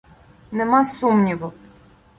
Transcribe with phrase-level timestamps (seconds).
[0.61, 1.53] Нема сумніву.